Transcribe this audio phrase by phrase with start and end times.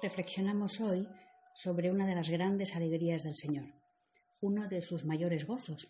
[0.00, 1.08] Reflexionamos hoy
[1.54, 3.66] sobre una de las grandes alegrías del Señor,
[4.40, 5.88] uno de sus mayores gozos,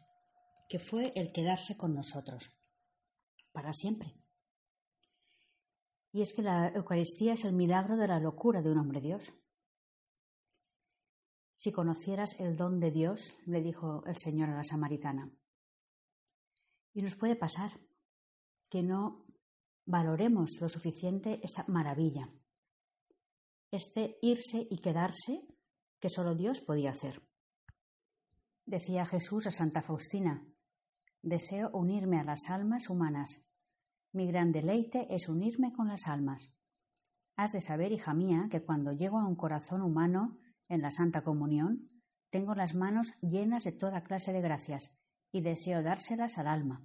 [0.67, 2.57] que fue el quedarse con nosotros,
[3.53, 4.15] para siempre.
[6.11, 9.31] Y es que la Eucaristía es el milagro de la locura de un hombre Dios.
[11.55, 15.31] Si conocieras el don de Dios, le dijo el Señor a la samaritana.
[16.95, 17.73] Y nos puede pasar
[18.71, 19.27] que no
[19.85, 22.31] valoremos lo suficiente esta maravilla,
[23.71, 25.47] este irse y quedarse
[26.01, 27.23] que solo Dios podía hacer.
[28.65, 30.47] Decía Jesús a Santa Faustina,
[31.23, 33.43] deseo unirme a las almas humanas.
[34.13, 36.55] Mi gran deleite es unirme con las almas.
[37.37, 41.23] Has de saber, hija mía, que cuando llego a un corazón humano en la Santa
[41.23, 41.89] Comunión,
[42.31, 44.99] tengo las manos llenas de toda clase de gracias
[45.33, 46.85] y deseo dárselas al alma.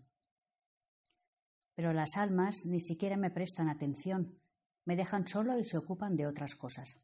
[1.76, 4.40] Pero las almas ni siquiera me prestan atención,
[4.86, 7.00] me dejan solo y se ocupan de otras cosas.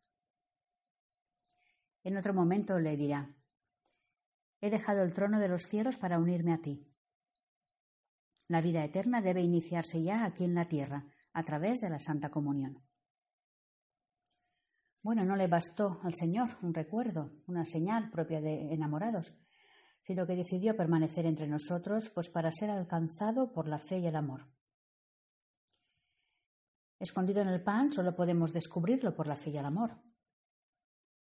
[2.04, 3.36] En otro momento le dirá,
[4.62, 6.86] he dejado el trono de los cielos para unirme a ti.
[8.48, 12.30] La vida eterna debe iniciarse ya aquí en la tierra, a través de la Santa
[12.30, 12.82] Comunión.
[15.02, 19.34] Bueno, no le bastó al Señor un recuerdo, una señal propia de enamorados,
[20.02, 24.16] sino que decidió permanecer entre nosotros, pues para ser alcanzado por la fe y el
[24.16, 24.48] amor.
[27.00, 30.02] Escondido en el pan solo podemos descubrirlo por la fe y el amor.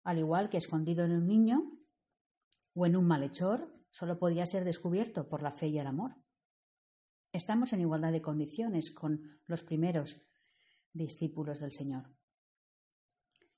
[0.03, 1.71] Al igual que escondido en un niño
[2.73, 6.17] o en un malhechor, solo podía ser descubierto por la fe y el amor.
[7.33, 10.27] Estamos en igualdad de condiciones con los primeros
[10.95, 12.17] discípulos del Señor.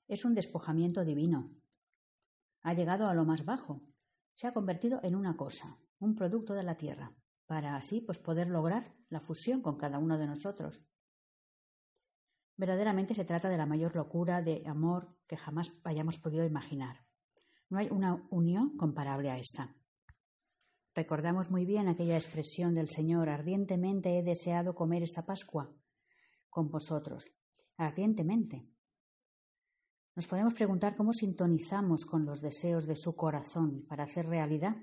[0.09, 1.55] Es un despojamiento divino.
[2.63, 3.87] Ha llegado a lo más bajo.
[4.35, 8.49] Se ha convertido en una cosa, un producto de la tierra, para así pues poder
[8.49, 10.90] lograr la fusión con cada uno de nosotros
[12.61, 17.03] Verdaderamente se trata de la mayor locura de amor que jamás hayamos podido imaginar.
[17.71, 19.75] No hay una unión comparable a esta.
[20.93, 25.73] Recordamos muy bien aquella expresión del Señor, ardientemente he deseado comer esta Pascua
[26.51, 27.25] con vosotros,
[27.77, 28.69] ardientemente.
[30.15, 34.75] Nos podemos preguntar cómo sintonizamos con los deseos de su corazón para hacer realidad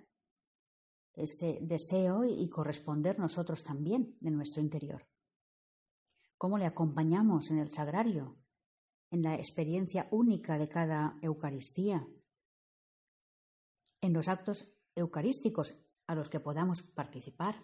[1.15, 5.06] ese deseo y corresponder nosotros también de nuestro interior
[6.38, 8.38] cómo le acompañamos en el sagrario,
[9.10, 12.06] en la experiencia única de cada Eucaristía,
[14.00, 15.75] en los actos eucarísticos
[16.06, 17.62] a los que podamos participar.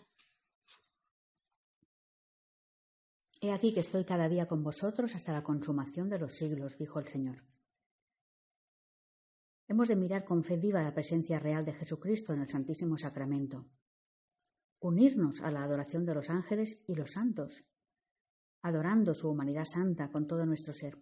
[3.40, 6.98] He aquí que estoy cada día con vosotros hasta la consumación de los siglos, dijo
[6.98, 7.44] el Señor.
[9.68, 13.66] Hemos de mirar con fe viva la presencia real de Jesucristo en el Santísimo Sacramento,
[14.80, 17.64] unirnos a la adoración de los ángeles y los santos,
[18.64, 20.98] adorando su humanidad santa con todo nuestro ser.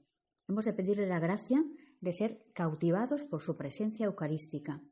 [0.48, 1.62] Hemos de pedirle la gracia
[2.00, 4.82] de ser cautivados por su presencia eucarística.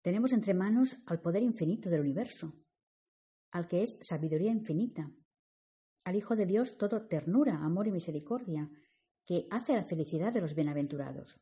[0.00, 2.54] Tenemos entre manos al poder infinito del universo,
[3.50, 5.12] al que es sabiduría infinita,
[6.04, 8.70] al Hijo de Dios todo ternura, amor y misericordia,
[9.26, 11.38] que hace la felicidad de los bienaventurados.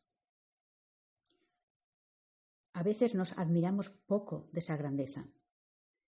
[2.73, 5.31] A veces nos admiramos poco de esa grandeza,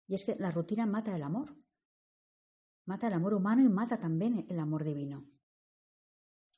[0.07, 1.55] y es que la rutina mata el amor.
[2.89, 5.23] Mata el amor humano y mata también el amor divino.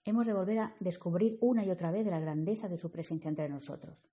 [0.05, 3.49] Hemos de volver a descubrir una y otra vez la grandeza de su presencia entre
[3.49, 4.05] nosotros.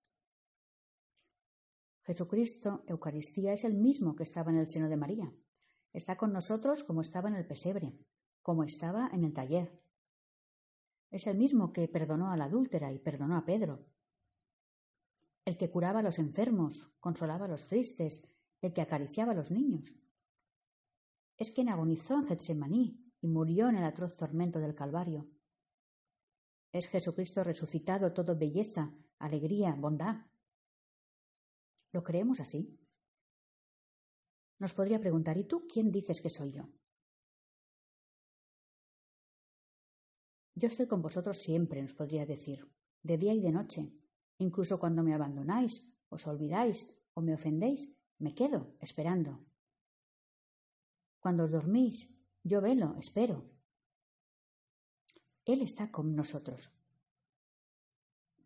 [2.03, 5.31] Jesucristo, Eucaristía, es el mismo que estaba en el seno de María.
[5.93, 7.97] Está con nosotros como estaba en el pesebre,
[8.41, 9.71] como estaba en el taller.
[11.11, 13.85] Es el mismo que perdonó a la adúltera y perdonó a Pedro.
[15.45, 18.27] El que curaba a los enfermos, consolaba a los tristes,
[18.59, 19.93] el que acariciaba a los niños
[21.39, 25.29] es quien agonizó en Getsemaní y murió en el atroz tormento del Calvario.
[26.73, 30.27] Es Jesucristo resucitado todo belleza, alegría, bondad.
[31.93, 32.77] ¿Lo creemos así?
[34.59, 36.69] Nos podría preguntar, ¿y tú quién dices que soy yo?
[40.55, 42.69] Yo estoy con vosotros siempre, nos podría decir,
[43.01, 43.93] de día y de noche.
[44.39, 49.48] Incluso cuando me abandonáis, os olvidáis o me ofendéis, me quedo esperando.
[51.19, 52.07] Cuando os dormís,
[52.43, 53.43] yo velo, espero.
[55.45, 56.71] Él está con nosotros.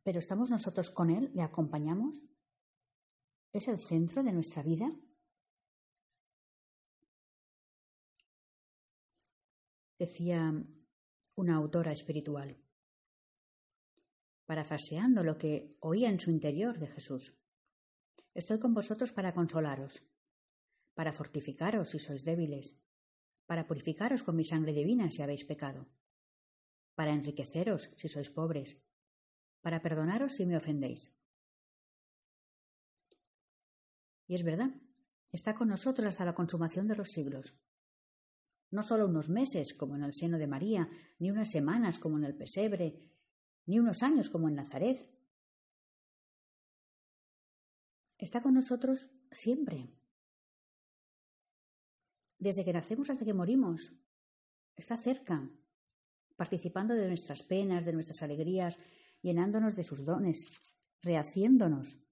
[0.04, 1.32] ¿Pero estamos nosotros con Él?
[1.34, 2.26] ¿Le acompañamos?
[3.52, 4.92] ¿Es el centro de nuestra vida?
[9.98, 10.54] Decía
[11.36, 12.58] una autora espiritual,
[14.46, 17.38] parafraseando lo que oía en su interior de Jesús.
[18.34, 20.02] Estoy con vosotros para consolaros,
[20.94, 22.82] para fortificaros si sois débiles,
[23.50, 25.88] para purificaros con mi sangre divina si habéis pecado.
[26.96, 28.70] para enriqueceros si sois pobres,
[29.62, 31.14] para perdonaros si me ofendéis.
[34.28, 34.72] Y es verdad,
[35.32, 37.60] está con nosotros hasta la consumación de los siglos.
[38.72, 42.26] No solo unos meses, como en el seno de María, ni unas semanas, como en
[42.26, 43.12] el pesebre,
[43.66, 44.98] ni unos años, como en Nazaret.
[48.18, 49.94] Está con nosotros siempre.
[52.46, 53.96] Desde que nacemos hasta que morimos.
[54.76, 55.50] Está cerca,
[56.36, 58.80] participando de nuestras penas, de nuestras alegrías,
[59.22, 60.48] llenándonos de sus dones,
[61.02, 62.04] rehaciéndonos.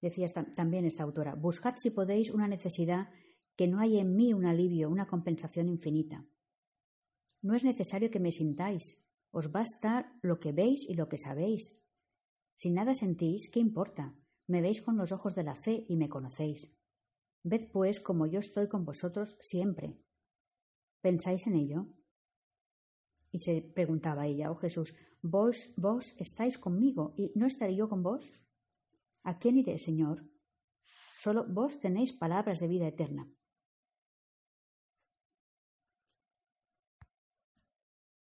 [0.00, 0.26] Decía
[0.56, 3.08] también esta autora, buscad si podéis una necesidad
[3.54, 6.26] que no hay en mí un alivio, una compensación infinita.
[7.40, 11.80] No es necesario que me sintáis, os basta lo que veis y lo que sabéis.
[12.56, 14.18] Si nada sentís, ¿qué importa?
[14.48, 16.79] Me veis con los ojos de la fe y me conocéis.
[17.42, 19.98] Ved pues como yo estoy con vosotros siempre.
[21.00, 21.86] ¿Pensáis en ello?
[23.32, 28.02] Y se preguntaba ella, oh Jesús, vos, vos estáis conmigo y no estaré yo con
[28.02, 28.32] vos.
[29.22, 30.24] ¿A quién iré, Señor?
[31.18, 33.30] Solo vos tenéis palabras de vida eterna.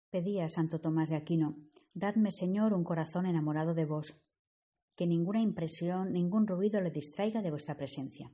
[0.10, 1.56] Pedía Santo Tomás de Aquino,
[1.96, 4.22] Dadme, Señor, un corazón enamorado de vos,
[4.98, 8.30] que ninguna impresión, ningún ruido le distraiga de vuestra presencia.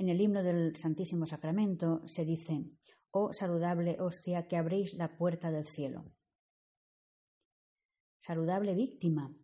[0.00, 2.64] En el himno del Santísimo Sacramento se dice,
[3.10, 6.10] Oh saludable hostia que abréis la puerta del cielo.
[8.18, 9.36] Saludable víctima.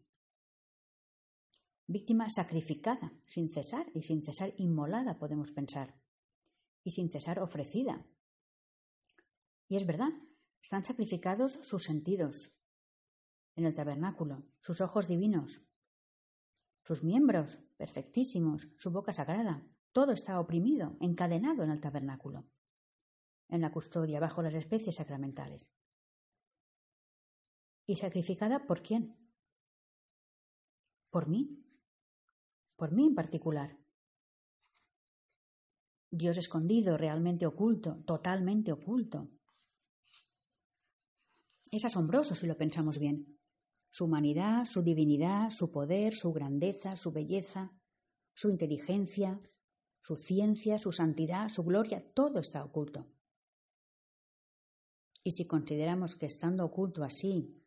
[1.86, 6.00] Víctima sacrificada, sin cesar, y sin cesar inmolada, podemos pensar,
[6.82, 8.06] y sin cesar ofrecida.
[9.68, 10.08] Y es verdad,
[10.62, 12.58] están sacrificados sus sentidos
[13.56, 15.68] en el tabernáculo, sus ojos divinos,
[16.82, 19.62] sus miembros perfectísimos, su boca sagrada,
[19.96, 22.44] todo está oprimido, encadenado en el tabernáculo,
[23.48, 25.70] en la custodia, bajo las especies sacramentales.
[27.86, 29.16] ¿Y sacrificada por quién?
[31.08, 31.64] Por mí.
[32.76, 33.78] Por mí en particular.
[36.10, 39.30] Dios escondido, realmente oculto, totalmente oculto.
[41.70, 43.38] Es asombroso si lo pensamos bien.
[43.88, 47.72] Su humanidad, su divinidad, su poder, su grandeza, su belleza,
[48.34, 49.40] su inteligencia,
[50.06, 53.12] su ciencia, su santidad, su gloria, todo está oculto.
[55.24, 57.60] Y si consideramos que estando oculto así,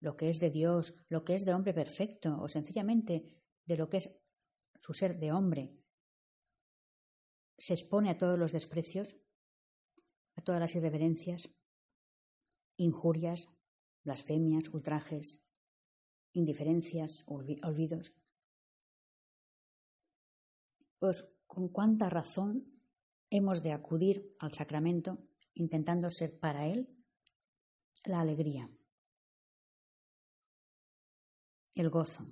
[0.00, 3.88] lo que es de Dios, lo que es de hombre perfecto, o sencillamente de lo
[3.88, 4.14] que es
[4.74, 5.74] su ser de hombre,
[7.56, 9.16] se expone a todos los desprecios,
[10.34, 11.48] a todas las irreverencias,
[12.76, 13.48] injurias,
[14.04, 15.48] blasfemias, ultrajes,
[16.34, 18.12] indiferencias, olvidos.
[20.98, 22.76] Pues con cuánta razón
[23.30, 25.18] hemos de acudir al sacramento
[25.54, 26.94] intentando ser para Él
[28.04, 28.70] la alegría,
[31.74, 32.24] el gozo,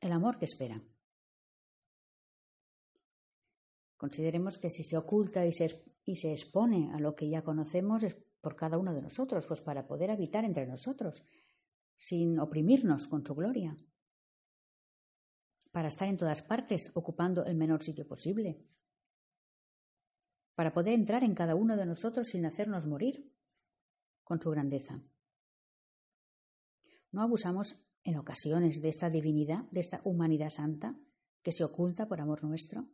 [0.00, 0.80] el amor que espera.
[3.96, 8.04] Consideremos que si se oculta y se, y se expone a lo que ya conocemos
[8.04, 11.24] es por cada uno de nosotros, pues para poder habitar entre nosotros,
[11.96, 13.76] sin oprimirnos con su gloria
[15.70, 18.64] para estar en todas partes, ocupando el menor sitio posible,
[20.54, 23.32] para poder entrar en cada uno de nosotros sin hacernos morir
[24.24, 25.00] con su grandeza.
[27.12, 30.98] ¿No abusamos en ocasiones de esta divinidad, de esta humanidad santa
[31.42, 32.88] que se oculta por amor nuestro?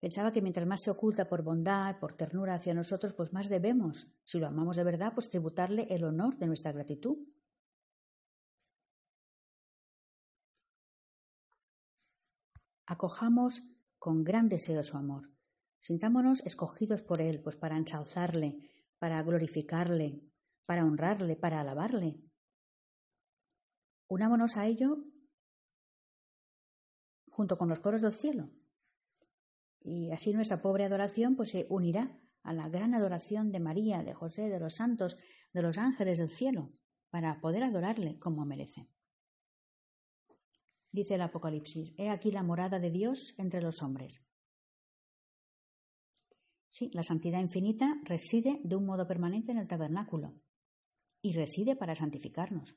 [0.00, 4.14] Pensaba que mientras más se oculta por bondad, por ternura hacia nosotros, pues más debemos,
[4.24, 7.26] si lo amamos de verdad, pues tributarle el honor de nuestra gratitud.
[12.86, 13.62] Acojamos
[13.98, 15.30] con gran deseo su amor.
[15.80, 20.22] Sintámonos escogidos por Él, pues para ensalzarle, para glorificarle,
[20.66, 22.20] para honrarle, para alabarle.
[24.08, 24.98] Unámonos a ello
[27.30, 28.50] junto con los coros del cielo.
[29.80, 34.14] Y así nuestra pobre adoración pues se unirá a la gran adoración de María, de
[34.14, 35.18] José, de los santos,
[35.52, 36.72] de los ángeles del cielo,
[37.10, 38.88] para poder adorarle como merece.
[40.94, 44.24] Dice el Apocalipsis, he aquí la morada de Dios entre los hombres.
[46.70, 50.40] Sí, la santidad infinita reside de un modo permanente en el tabernáculo
[51.20, 52.76] y reside para santificarnos.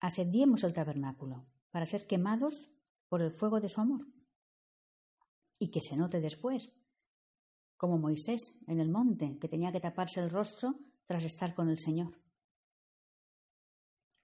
[0.00, 2.74] Asediemos el tabernáculo para ser quemados
[3.08, 4.08] por el fuego de su amor
[5.60, 6.74] y que se note después,
[7.76, 11.78] como Moisés en el monte, que tenía que taparse el rostro tras estar con el
[11.78, 12.23] Señor.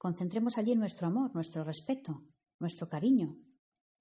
[0.01, 2.25] Concentremos allí nuestro amor, nuestro respeto,
[2.59, 3.37] nuestro cariño,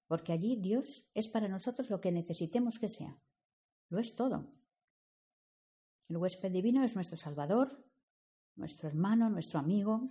[0.06, 3.20] porque allí Dios es para nosotros lo que necesitemos que sea.
[3.90, 4.48] Lo es todo.
[6.08, 7.84] El huésped divino es nuestro Salvador,
[8.56, 10.08] nuestro hermano, nuestro amigo,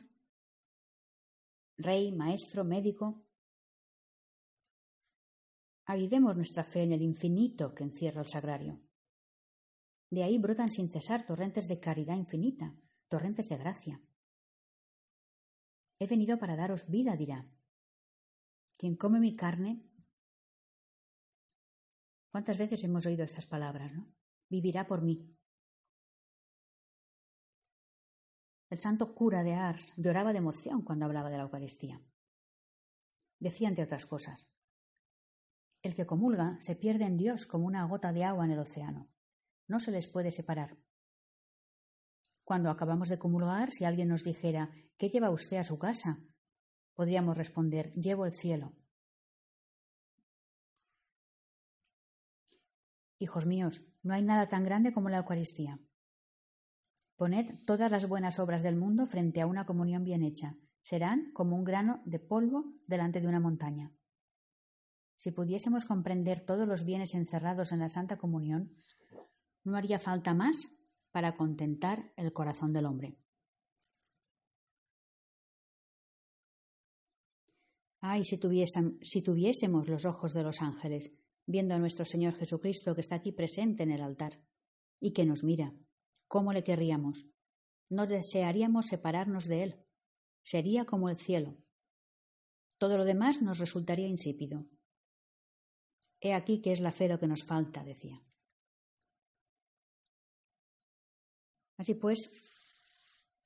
[1.75, 3.25] rey, maestro, médico.
[5.86, 8.79] Avivemos nuestra fe en el infinito que encierra el sagrario.
[10.12, 12.75] De ahí brotan sin cesar torrentes de caridad infinita,
[13.08, 14.00] torrentes de gracia.
[16.00, 17.46] He venido para daros vida, dirá.
[18.77, 19.84] Quien come mi carne.
[22.32, 23.91] ¿Cuántas veces hemos oído estas palabras?
[24.50, 25.36] Vivirá por mí.
[28.70, 32.01] El santo cura de Ars lloraba de emoción cuando hablaba de la Eucaristía.
[33.39, 34.48] Decía, entre otras cosas,
[35.82, 39.10] el que comulga se pierde en Dios como una gota de agua en el océano.
[39.68, 40.77] No se les puede separar.
[42.50, 46.18] Cuando acabamos de comulgar, si alguien nos dijera, ¿qué lleva usted a su casa?
[46.96, 48.74] Podríamos responder, llevo el cielo.
[53.20, 55.77] Hijos míos, no hay nada tan grande como la Eucaristía.
[57.18, 60.56] Poned todas las buenas obras del mundo frente a una comunión bien hecha.
[60.82, 63.94] Serán como un grano de polvo delante de una montaña.
[65.18, 68.74] Si pudiésemos comprender todos los bienes encerrados en la Santa Comunión,
[69.63, 70.79] no haría falta más
[71.12, 73.18] para contentar el corazón del hombre.
[78.01, 78.39] Ay, si,
[79.01, 81.13] si tuviésemos los ojos de los ángeles,
[81.46, 84.42] viendo a nuestro Señor Jesucristo que está aquí presente en el altar
[85.00, 85.74] y que nos mira
[86.30, 87.25] ¿Cómo le querríamos?
[87.89, 89.86] No desearíamos separarnos de él.
[90.44, 91.58] Sería como el cielo.
[92.78, 94.68] Todo lo demás nos resultaría insípido.
[96.22, 98.22] He aquí que es la fe lo que nos falta, decía.
[101.80, 102.30] Así pues,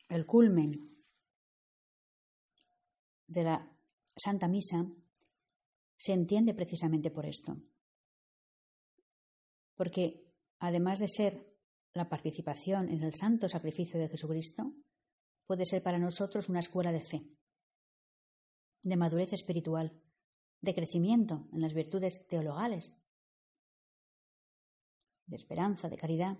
[0.09, 0.71] el culmen
[3.27, 3.71] de la
[4.17, 4.87] Santa Misa
[5.95, 7.55] se entiende precisamente por esto.
[9.75, 11.45] Porque además de ser
[11.93, 14.73] la participación en el santo sacrificio de Jesucristo
[15.45, 17.21] puede ser para nosotros una escuela de fe,
[18.81, 20.01] de madurez espiritual,
[20.59, 22.99] de crecimiento en las virtudes teologales,
[25.27, 26.39] de esperanza, de caridad.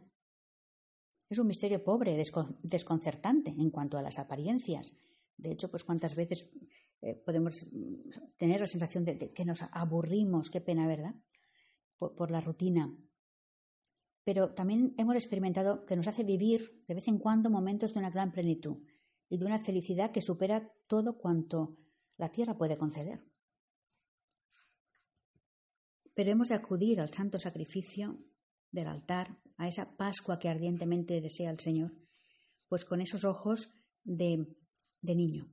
[1.33, 2.15] Es un misterio pobre,
[2.61, 4.95] desconcertante en cuanto a las apariencias.
[5.35, 6.47] De hecho, pues cuántas veces
[7.01, 7.67] eh, podemos
[8.37, 11.15] tener la sensación de, que nos aburrimos, qué pena, ¿verdad?
[11.97, 12.95] por la rutina,
[14.23, 18.11] pero también hemos experimentado que nos hace vivir de vez en cuando momentos de una
[18.11, 18.85] gran plenitud
[19.27, 21.79] y de una felicidad que supera todo cuanto
[22.17, 23.23] la tierra puede conceder.
[26.13, 28.19] Pero hemos de acudir al santo sacrificio
[28.73, 31.93] del altar, a esa Pascua que ardientemente desea el Señor,
[32.67, 33.69] pues con esos ojos
[34.03, 34.57] de,
[35.01, 35.47] de niño.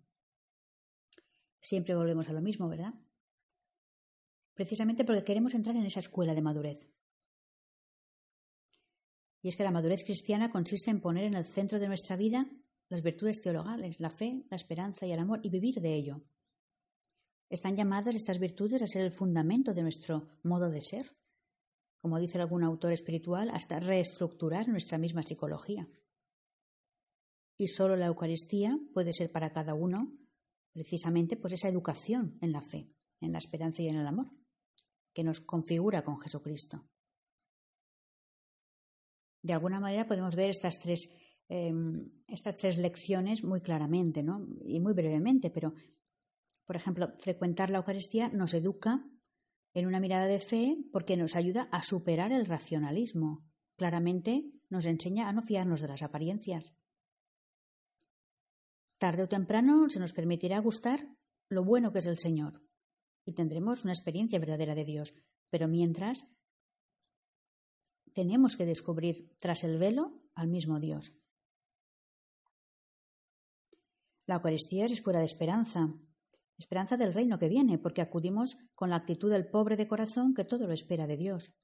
[1.61, 2.95] Siempre volvemos a lo mismo, ¿verdad?
[4.55, 6.91] Precisamente porque queremos entrar en esa escuela de madurez.
[9.43, 12.47] Y es que la madurez cristiana consiste en poner en el centro de nuestra vida
[12.89, 16.15] las virtudes teologales, la fe, la esperanza y el amor, y vivir de ello.
[17.49, 21.11] Están llamadas estas virtudes a ser el fundamento de nuestro modo de ser,
[22.01, 25.89] como dice algún autor espiritual, hasta reestructurar nuestra misma psicología.
[27.57, 30.17] Y solo la Eucaristía puede ser para cada uno
[30.73, 32.91] precisamente pues esa educación en la fe,
[33.21, 34.31] en la esperanza y en el amor,
[35.13, 36.89] que nos configura con Jesucristo
[39.43, 41.11] de alguna manera podemos ver estas tres,
[41.49, 44.47] em, estas tres lecciones muy claramente ¿no?
[44.65, 45.75] y muy brevemente, pero,
[46.67, 49.05] por ejemplo, frecuentar la Eucaristía nos educa
[49.75, 53.45] en una mirada de fe porque nos ayuda a superar el racionalismo.
[53.77, 56.75] Claramente nos enseña a no fiarnos de las apariencias.
[58.99, 61.09] Tarde o temprano se nos permitirá gustar
[61.49, 62.63] lo bueno que es el Señor
[63.25, 65.15] y tendremos una experiencia verdadera de Dios,
[65.51, 66.29] pero mientras
[68.13, 71.13] tenemos que descubrir tras el velo al mismo Dios.
[74.27, 75.93] La Eucaristía es escuela de esperanza,
[76.61, 80.45] esperanza del reino que viene, porque acudimos con la actitud del pobre de corazón que
[80.45, 81.55] todo lo espera de Dios.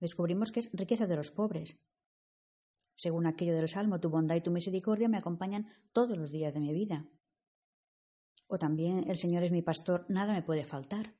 [0.00, 1.82] Descubrimos que es riqueza de los pobres.
[2.94, 6.60] Según aquello del Salmo, tu bondad y tu misericordia me acompañan todos los días de
[6.60, 7.08] mi vida.
[8.46, 11.16] O también el Señor es mi pastor, nada me puede faltar.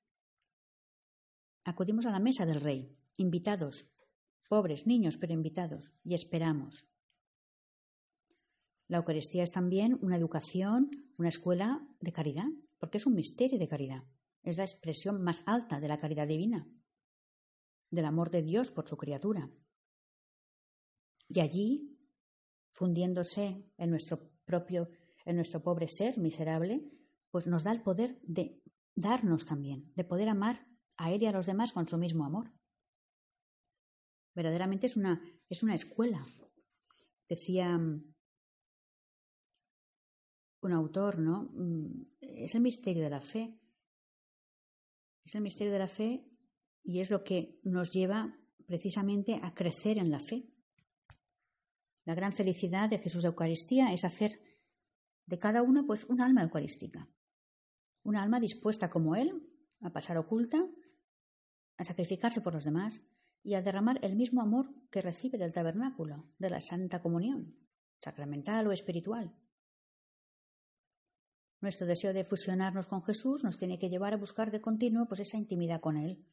[1.65, 3.95] Acudimos a la mesa del Rey, invitados,
[4.49, 6.92] pobres, niños, pero invitados, y esperamos.
[8.93, 12.45] La Eucaristía es también una educación, una escuela de caridad,
[12.79, 14.05] porque es un misterio de caridad.
[14.43, 16.69] Es la expresión más alta de la caridad divina,
[17.91, 19.51] del amor de Dios por su criatura.
[21.27, 21.99] Y allí,
[22.73, 24.91] fundiéndose en nuestro propio,
[25.25, 26.93] en nuestro pobre ser miserable,
[27.31, 28.61] pues nos da el poder de
[28.95, 30.67] darnos también, de poder amar
[30.99, 32.53] a Él y a los demás con su mismo amor.
[34.35, 36.27] Verdaderamente es una, es una escuela.
[37.27, 37.81] Decía
[40.63, 41.51] un autor, ¿no?
[41.53, 43.59] Mm, es el misterio de la fe.
[45.25, 46.25] Es el misterio de la fe
[46.83, 50.49] y es lo que nos lleva precisamente a crecer en la fe.
[52.05, 54.41] La gran felicidad de Jesús de Eucaristía es hacer
[55.27, 57.09] de cada uno pues un alma eucarística.
[58.03, 59.49] Una alma dispuesta como Él
[59.81, 60.59] a pasar oculta,
[61.77, 63.05] a sacrificarse por los demás
[63.43, 67.57] y a derramar el mismo amor que recibe del tabernáculo, de la Santa Comunión,
[68.01, 69.35] sacramental o espiritual.
[71.63, 75.21] Nuestro deseo de fusionarnos con Jesús nos tiene que llevar a buscar de continuo pues
[75.21, 76.27] esa intimidad con Él,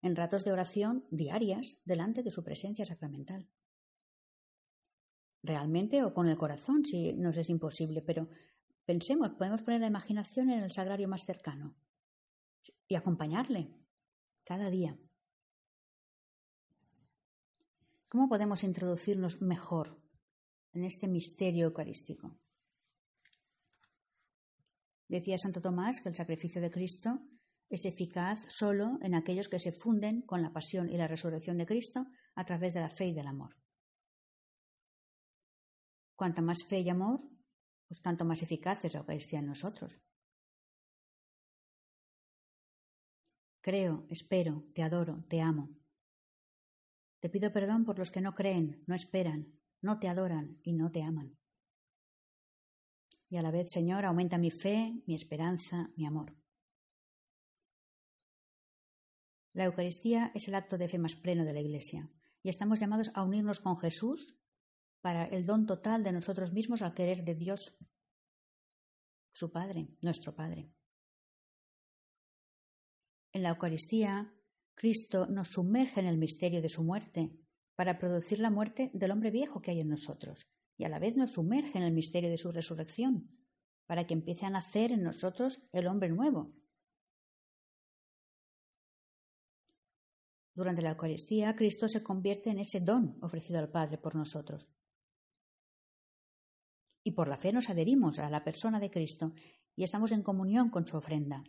[0.00, 3.48] en ratos de oración diarias delante de su presencia sacramental.
[5.42, 8.28] Realmente o con el corazón, si nos es imposible, pero
[8.84, 11.74] pensemos, podemos poner la imaginación en el sagrario más cercano
[12.86, 13.74] y acompañarle
[14.44, 14.96] cada día.
[18.08, 20.00] ¿Cómo podemos introducirnos mejor
[20.72, 22.38] en este misterio eucarístico?
[25.10, 27.20] Decía Santo Tomás que el sacrificio de Cristo
[27.68, 31.66] es eficaz solo en aquellos que se funden con la pasión y la resurrección de
[31.66, 33.56] Cristo a través de la fe y del amor.
[36.14, 37.28] Cuanta más fe y amor,
[37.88, 39.98] pues tanto más eficaz es la Eucaristía en nosotros.
[43.62, 45.70] Creo, espero, te adoro, te amo.
[47.18, 50.92] Te pido perdón por los que no creen, no esperan, no te adoran y no
[50.92, 51.39] te aman
[53.30, 56.36] y a la vez, Señor, aumenta mi fe, mi esperanza, mi amor.
[59.52, 62.10] La Eucaristía es el acto de fe más pleno de la Iglesia
[62.42, 64.36] y estamos llamados a unirnos con Jesús
[65.00, 67.78] para el don total de nosotros mismos al querer de Dios,
[69.32, 70.72] su Padre, nuestro Padre.
[73.32, 74.34] En la Eucaristía,
[74.74, 77.30] Cristo nos sumerge en el misterio de su muerte
[77.76, 81.14] para producir la muerte del hombre viejo que hay en nosotros y a la vez
[81.14, 83.28] nos sumerge en el misterio de su resurrección,
[83.84, 86.54] para que empiece a nacer en nosotros el hombre nuevo.
[90.54, 94.72] Durante la Eucaristía, Cristo se convierte en ese don ofrecido al Padre por nosotros.
[97.04, 99.34] Y por la fe nos adherimos a la persona de Cristo
[99.76, 101.44] y estamos en comunión con su ofrenda.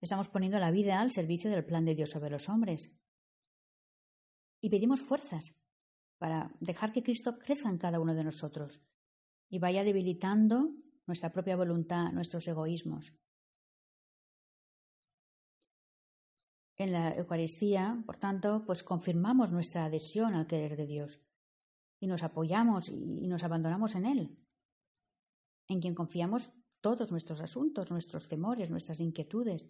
[0.00, 2.98] Estamos poniendo la vida al servicio del plan de Dios sobre los hombres.
[4.60, 5.63] Y pedimos fuerzas
[6.18, 8.80] para dejar que Cristo crezca en cada uno de nosotros
[9.48, 10.70] y vaya debilitando
[11.06, 13.12] nuestra propia voluntad, nuestros egoísmos.
[16.76, 21.22] En la Eucaristía, por tanto, pues confirmamos nuestra adhesión al querer de Dios
[22.00, 24.38] y nos apoyamos y nos abandonamos en Él,
[25.68, 26.50] en quien confiamos
[26.80, 29.64] todos nuestros asuntos, nuestros temores, nuestras inquietudes.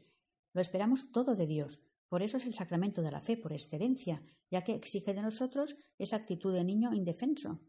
[0.52, 1.82] Lo esperamos todo de Dios,
[2.14, 5.74] por eso es el sacramento de la fe por excelencia, ya que exige de nosotros
[5.98, 7.60] esa actitud de niño indefenso,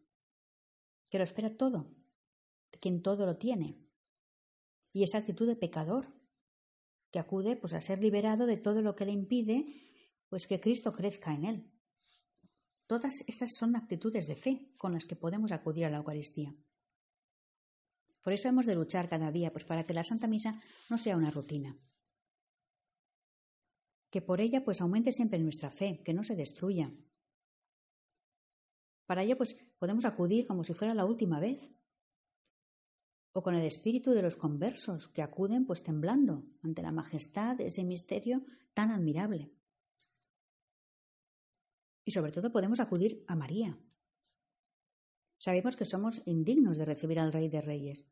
[1.10, 1.96] que lo espera todo,
[2.80, 3.84] quien todo lo tiene,
[4.94, 6.14] y esa actitud de pecador,
[7.10, 9.66] que acude pues a ser liberado de todo lo que le impide
[10.30, 11.72] pues que Cristo crezca en él.
[12.86, 16.56] Todas estas son actitudes de fe con las que podemos acudir a la Eucaristía.
[18.22, 21.18] Por eso hemos de luchar cada día, pues para que la Santa Misa no sea
[21.18, 21.76] una rutina,
[24.16, 26.90] que por ella pues aumente siempre nuestra fe, que no se destruya.
[29.06, 31.76] Para ello pues podemos acudir como si fuera la última vez,
[33.34, 37.66] o con el espíritu de los conversos que acuden pues temblando ante la majestad de
[37.66, 39.52] ese misterio tan admirable.
[42.06, 43.78] Y sobre todo podemos acudir a María.
[45.40, 48.06] Sabemos que somos indignos de recibir al Rey de Reyes.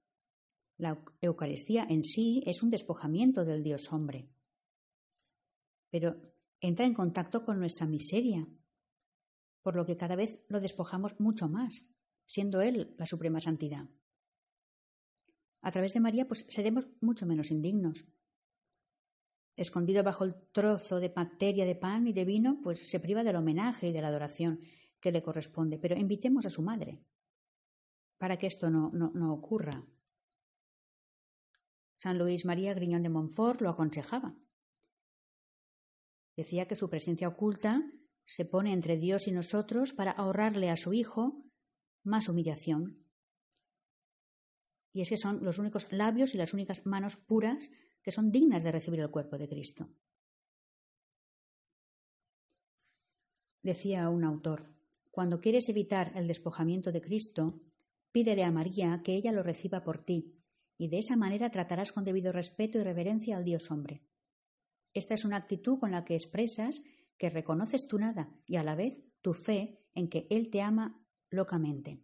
[0.75, 4.27] La Eucaristía en sí es un despojamiento del Dios hombre
[5.93, 6.19] pero
[6.59, 8.47] entra en contacto con nuestra miseria,
[9.61, 11.87] por lo que cada vez lo despojamos mucho más,
[12.25, 13.87] siendo Él la suprema santidad.
[15.61, 18.05] A través de María, pues seremos mucho menos indignos.
[19.55, 23.35] Escondido bajo el trozo de materia de pan y de vino, pues se priva del
[23.35, 24.61] homenaje y de la adoración
[24.99, 25.77] que le corresponde.
[25.77, 27.05] Pero invitemos a su madre
[28.17, 29.85] para que esto no, no, no ocurra.
[31.99, 34.35] San Luis María Griñón de Montfort lo aconsejaba.
[36.35, 37.81] Decía que su presencia oculta
[38.25, 41.43] se pone entre Dios y nosotros para ahorrarle a su Hijo
[42.03, 43.05] más humillación.
[44.93, 48.63] Y es que son los únicos labios y las únicas manos puras que son dignas
[48.63, 49.89] de recibir el cuerpo de Cristo.
[53.61, 54.75] Decía un autor,
[55.09, 57.61] cuando quieres evitar el despojamiento de Cristo,
[58.11, 60.43] pídele a María que ella lo reciba por ti
[60.77, 64.03] y de esa manera tratarás con debido respeto y reverencia al Dios hombre.
[64.93, 66.83] Esta es una actitud con la que expresas
[67.17, 71.01] que reconoces tu nada y a la vez tu fe en que Él te ama
[71.29, 72.01] locamente.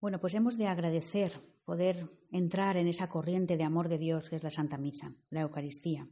[0.00, 1.32] Bueno, pues hemos de agradecer
[1.64, 5.40] poder entrar en esa corriente de amor de Dios que es la Santa Misa, la
[5.40, 6.08] Eucaristía.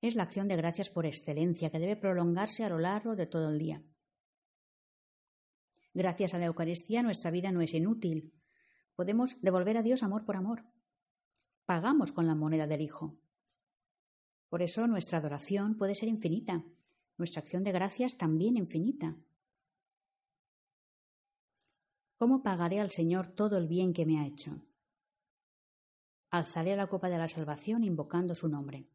[0.00, 3.50] Es la acción de gracias por excelencia que debe prolongarse a lo largo de todo
[3.50, 3.82] el día.
[5.92, 8.32] Gracias a la Eucaristía nuestra vida no es inútil.
[8.94, 10.64] Podemos devolver a Dios amor por amor.
[11.64, 13.16] Pagamos con la moneda del Hijo.
[14.48, 16.64] Por eso nuestra adoración puede ser infinita,
[17.16, 19.16] nuestra acción de gracias también infinita.
[22.16, 24.60] ¿Cómo pagaré al Señor todo el bien que me ha hecho?
[26.30, 28.88] Alzaré la copa de la salvación invocando su nombre.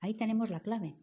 [0.00, 0.98] Ahí tenemos la clave.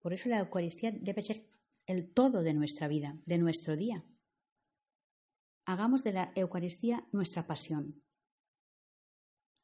[0.00, 1.46] Por eso la Eucaristía debe ser
[1.86, 4.04] el todo de nuestra vida, de nuestro día.
[5.64, 8.02] Hagamos de la Eucaristía nuestra pasión.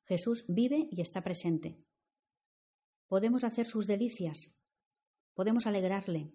[0.07, 1.85] Jesús vive y está presente.
[3.09, 4.57] Podemos hacer sus delicias,
[5.35, 6.33] podemos alegrarle,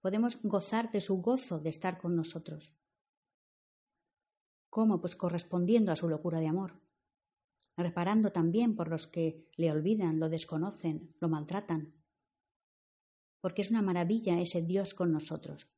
[0.00, 2.76] podemos gozar de su gozo de estar con nosotros.
[4.68, 5.00] ¿Cómo?
[5.00, 6.82] Pues correspondiendo a su locura de amor,
[7.76, 11.94] reparando también por los que le olvidan, lo desconocen, lo maltratan.
[13.40, 15.70] Porque es una maravilla ese Dios con nosotros.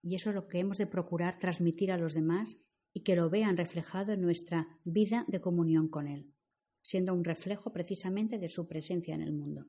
[0.00, 2.56] Y eso es lo que hemos de procurar transmitir a los demás
[2.92, 6.32] y que lo vean reflejado en nuestra vida de comunión con Él,
[6.82, 9.66] siendo un reflejo precisamente de su presencia en el mundo.